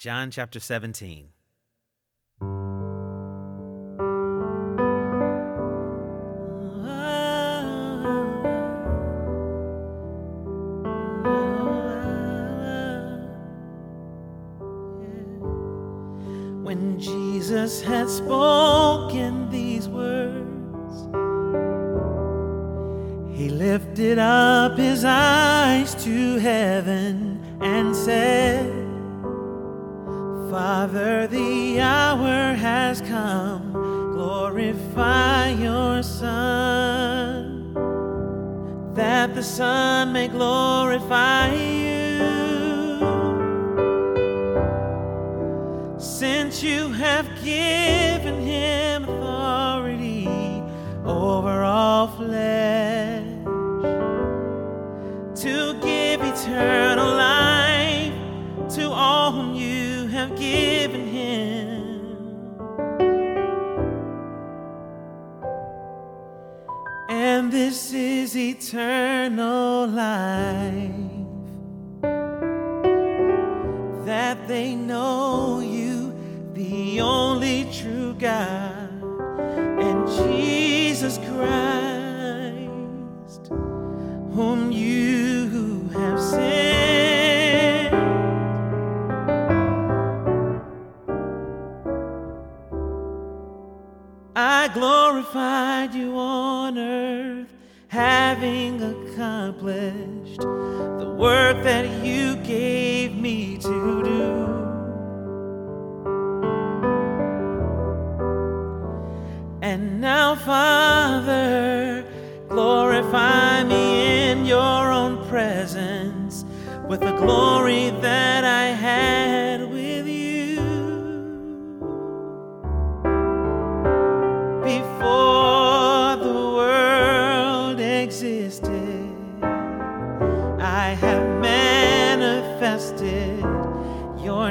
John 0.00 0.30
chapter 0.30 0.60
17. 0.60 1.28
When 16.64 16.98
Jesus 16.98 17.82
had 17.82 18.08
spoken 18.08 19.50
these 19.50 19.86
words, 19.86 20.96
he 23.36 23.50
lifted 23.50 24.18
up 24.18 24.78
his 24.78 25.04
eyes 25.04 25.94
to 26.04 26.38
heaven 26.38 27.38
and 27.60 27.94
said, 27.94 28.89
Father, 30.50 31.28
the 31.28 31.80
hour 31.80 32.54
has 32.54 33.00
come. 33.02 33.70
Glorify 33.70 35.50
your 35.50 36.02
Son, 36.02 37.72
that 38.94 39.32
the 39.36 39.44
Son 39.44 40.12
may 40.12 40.26
glorify 40.26 41.54
you. 41.54 42.18
Since 45.98 46.64
you 46.64 46.88
have 46.94 47.26
given 47.44 48.40
him 48.40 49.04
authority 49.04 50.26
over 51.04 51.62
all 51.62 52.08
flesh 52.08 53.24
to 55.42 55.74
give 55.80 56.20
eternal 56.22 57.06
life 57.06 58.12
to 58.74 58.88
all 58.88 59.49
have 60.20 60.36
given 60.38 61.06
him. 61.06 62.58
And 67.08 67.50
this 67.50 67.94
is 67.94 68.36
eternal 68.36 69.88
I 94.42 94.68
glorified 94.68 95.94
you 95.94 96.16
on 96.16 96.78
earth, 96.78 97.52
having 97.88 98.82
accomplished 98.82 100.40
the 100.40 101.14
work 101.18 101.62
that 101.62 101.86
you 102.02 102.36
gave 102.36 103.14
me 103.16 103.58
to 103.58 104.02
do. 104.02 104.30
And 109.60 110.00
now, 110.00 110.36
Father, 110.36 112.06
glorify 112.48 113.62
me 113.64 114.30
in 114.30 114.46
your 114.46 114.90
own 114.90 115.28
presence 115.28 116.46
with 116.88 117.00
the 117.00 117.12
glory 117.12 117.90
that 118.00 118.42
I 118.44 118.59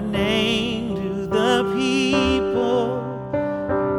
name 0.01 0.95
to 0.95 1.27
the 1.27 1.63
people 1.75 3.01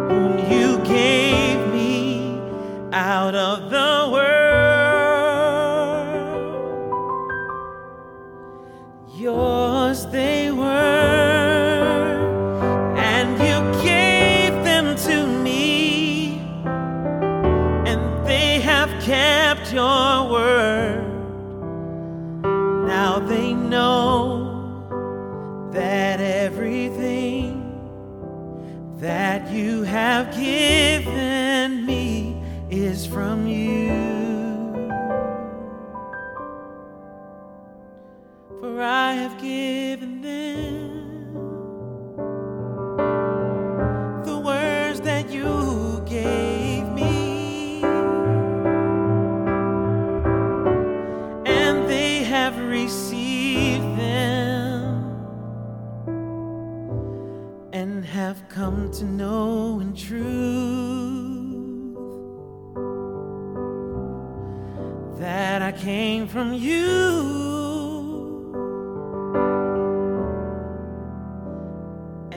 whom 0.09 0.39
you 0.51 0.79
gave 0.85 1.59
me 1.73 2.39
out 2.93 3.35
of 3.35 3.71
the 3.71 3.80
have 30.25 30.35
given 30.35 30.70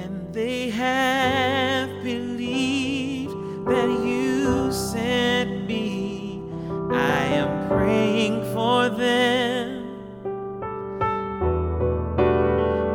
And 0.04 0.34
they 0.34 0.70
have 0.70 2.04
believed 2.04 3.32
that 3.66 3.88
you 3.88 4.70
sent 4.70 5.66
me. 5.66 6.42
I 6.92 7.24
am 7.42 7.70
praying 7.70 8.44
for 8.54 8.90
them. 8.90 9.86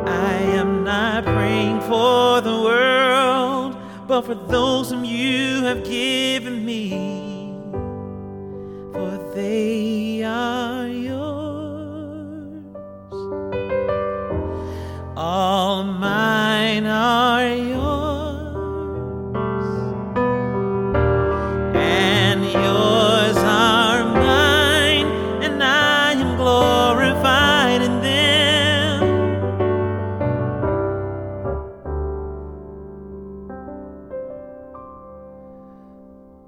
I 0.05 0.33
am 0.59 0.83
not 0.83 1.23
praying 1.23 1.81
for 1.81 2.41
the 2.41 2.61
world, 2.61 3.75
but 4.07 4.21
for 4.21 4.35
those 4.35 4.91
whom 4.91 5.03
you 5.03 5.63
have 5.63 5.83
given 5.83 6.63
me, 6.63 7.28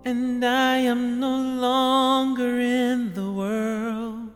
And 0.03 0.43
I 0.43 0.77
am 0.77 1.19
no 1.19 1.37
longer 1.37 2.59
in 2.59 3.13
the 3.13 3.31
world, 3.31 4.31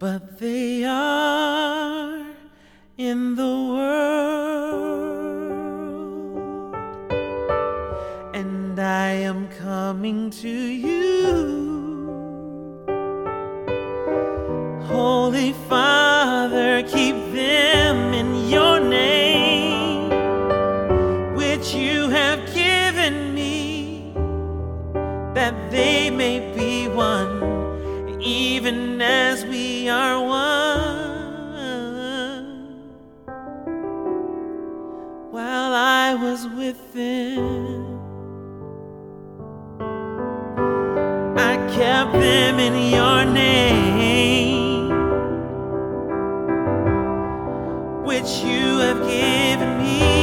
but 0.00 0.40
they 0.40 0.84
are 0.84 2.26
in 2.98 3.36
the 3.36 3.44
world. 3.44 4.26
And 8.34 8.76
I 8.80 9.10
am 9.10 9.46
coming 9.50 10.30
to 10.30 10.48
you. 10.48 11.66
Holy 14.82 15.52
Father, 15.68 16.82
keep 16.82 17.14
them 17.32 18.12
in 18.14 18.48
your 18.48 18.80
name, 18.80 19.35
as 29.06 29.44
we 29.44 29.88
are 29.88 30.20
one. 30.20 30.66
while 35.36 35.74
I 35.74 36.14
was 36.14 36.48
with 36.60 36.80
them. 36.94 38.00
I 41.36 41.54
kept 41.78 42.12
them 42.12 42.58
in 42.58 42.74
your 42.96 43.24
name, 43.24 44.88
which 48.10 48.30
you 48.48 48.78
have 48.86 49.00
given 49.06 49.72
me. 49.78 50.15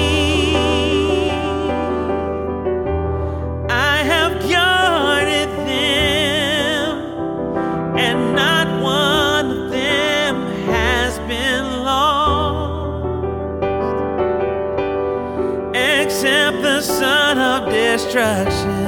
Son 16.84 17.38
of 17.40 17.72
destruction. 17.72 18.84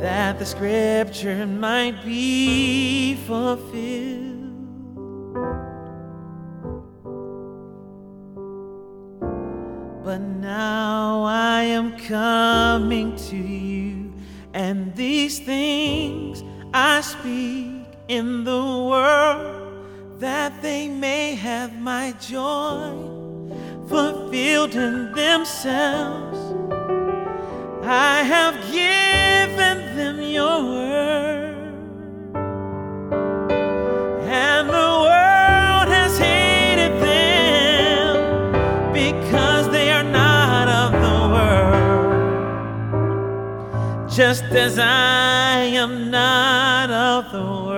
that 0.00 0.38
the 0.38 0.46
scripture 0.46 1.46
might 1.46 2.02
be 2.04 3.14
fulfilled. 3.26 4.54
But 10.02 10.20
now 10.20 11.24
I 11.24 11.62
am 11.64 11.98
coming 11.98 13.14
to 13.16 13.36
you, 13.36 14.12
and 14.54 14.94
these 14.96 15.38
things 15.40 16.42
I 16.72 17.02
speak 17.02 17.84
in 18.08 18.44
the 18.44 18.64
world 18.90 19.84
that 20.18 20.62
they 20.62 20.88
may 20.88 21.34
have 21.34 21.78
my 21.78 22.12
joy 22.20 23.19
fulfilled 23.90 24.74
in 24.76 25.12
themselves. 25.12 26.38
I 27.82 28.22
have 28.22 28.54
given 28.70 29.78
them 29.96 30.20
your 30.22 30.62
word, 30.62 31.56
and 34.22 34.68
the 34.68 34.90
world 35.06 35.88
has 35.96 36.16
hated 36.16 36.94
them 37.02 38.12
because 38.92 39.68
they 39.70 39.90
are 39.90 40.04
not 40.04 40.68
of 40.82 40.92
the 41.06 41.18
world, 41.34 42.12
just 44.08 44.44
as 44.44 44.78
I 44.78 45.62
am 45.82 46.10
not 46.12 46.90
of 46.90 47.32
the 47.32 47.42
world. 47.42 47.69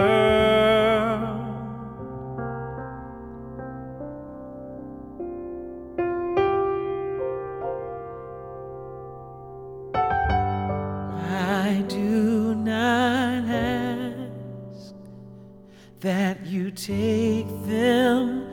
That 16.03 16.45
you 16.45 16.71
take 16.73 17.47
them 17.65 18.45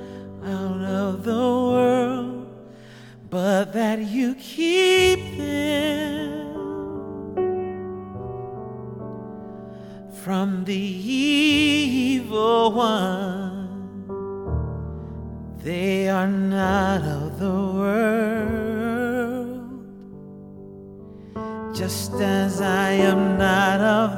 out 0.46 0.82
of 0.82 1.24
the 1.24 1.34
world, 1.34 2.48
but 3.30 3.74
that 3.74 4.00
you 4.00 4.36
keep 4.36 5.20
them 5.36 6.46
from 10.24 10.64
the 10.66 10.76
evil 10.76 12.72
one. 12.72 13.58
They 15.64 16.08
are 16.08 16.28
not 16.28 17.02
of 17.02 17.40
the 17.40 17.50
world 17.50 18.70
just 21.76 22.14
as 22.14 22.62
I 22.62 22.92
am 22.92 23.38
not 23.38 23.80
of 23.80 24.09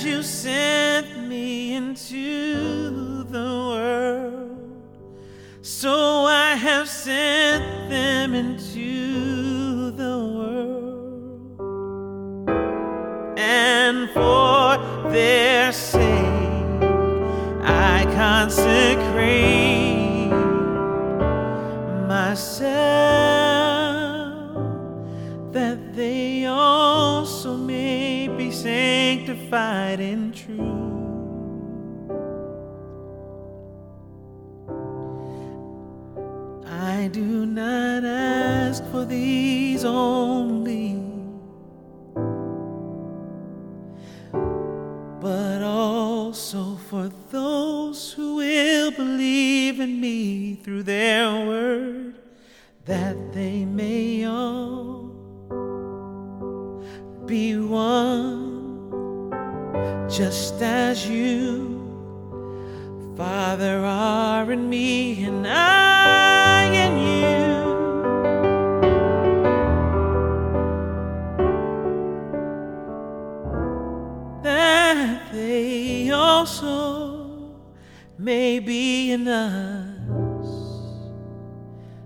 As 0.00 0.06
you 0.06 0.22
sent 0.22 1.28
me 1.28 1.74
into 1.74 3.22
the 3.24 3.50
world, 3.68 4.82
so 5.60 6.24
I 6.24 6.54
have 6.54 6.88
sent 6.88 7.90
them 7.90 8.32
into 8.32 9.09
sanctified 29.50 30.00
in 30.00 30.32
truth. 30.32 30.58
I 36.66 37.08
do 37.08 37.46
not 37.46 38.04
ask 38.04 38.84
for 38.90 39.04
these 39.04 39.84
only, 39.84 41.02
but 45.20 45.62
also 45.62 46.76
for 46.88 47.10
those 47.30 48.12
who 48.12 48.36
will 48.36 48.90
believe 48.92 49.80
in 49.80 50.00
me 50.00 50.54
through 50.54 50.84
their 50.84 51.46
word, 51.46 52.14
that 52.84 53.16
just 60.20 60.60
as 60.60 61.08
you, 61.08 61.80
Father, 63.16 63.78
are 63.78 64.52
in 64.52 64.68
me 64.68 65.24
and 65.24 65.46
I 65.46 66.64
in 66.84 66.94
you. 67.08 67.48
That 74.42 75.32
they 75.32 76.10
also 76.10 77.54
may 78.18 78.58
be 78.58 79.12
in 79.12 79.26
us, 79.26 80.50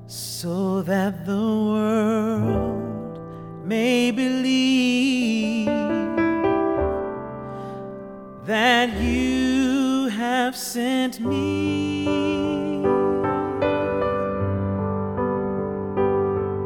so 0.06 0.82
that 0.82 1.26
the 1.26 1.43
that 8.86 9.00
you 9.00 10.08
have 10.08 10.54
sent 10.54 11.18
me. 11.18 12.04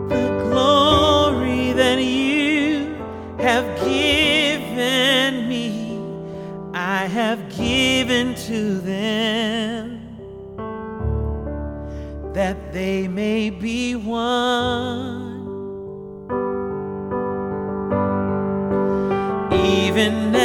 The 0.09 0.27
glory 0.43 1.73
that 1.75 1.99
you 2.01 2.97
have 3.39 3.67
given 3.85 5.49
me, 5.49 6.01
I 6.75 7.07
have 7.07 7.39
given 7.57 8.35
to 8.47 8.81
them, 8.81 10.01
that 12.33 12.73
they 12.73 13.07
may 13.07 13.51
be 13.51 13.95
one. 13.95 15.29
even 19.99 20.38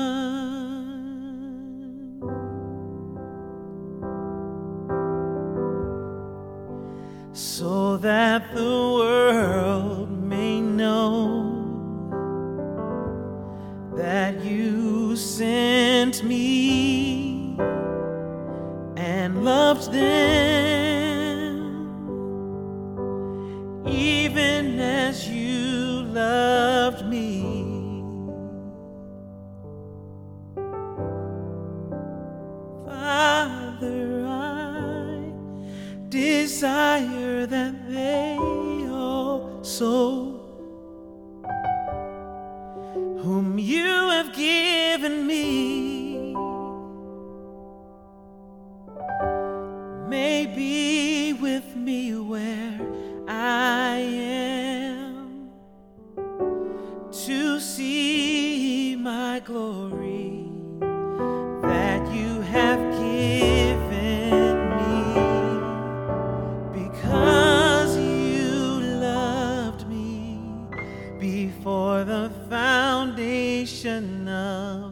so 7.35 7.97
that 7.97 8.55
the 8.55 8.61
world 8.61 10.11
may 10.23 10.61
know 10.61 11.51
that 13.97 14.45
you 14.45 15.17
sent 15.17 16.23
me 16.25 17.57
and 18.97 19.45
loved 19.45 19.91
them 19.93 21.53
even 23.87 24.79
as 24.79 25.27
you 25.29 25.62
loved 26.13 27.07
me. 27.07 27.43
Father, 32.87 34.27
I 34.27 35.33
desire 36.09 37.47
that 37.47 37.89
they 37.89 38.37
also 38.91 40.39
whom 43.23 43.59
you 43.59 44.11
have 44.11 44.35
given 44.35 45.27
me 45.27 46.35
may 50.09 50.47
be 50.47 51.33
with 51.33 51.75
me 51.75 52.15
where 52.19 52.72
glory 59.53 60.49
that 61.61 62.01
you 62.11 62.41
have 62.41 62.81
given 62.93 64.57
me. 64.81 64.97
Because 66.83 67.99
you 67.99 68.81
loved 68.81 69.87
me 69.87 70.39
before 71.21 72.03
the 72.05 72.31
foundation 72.49 74.27
of 74.27 74.92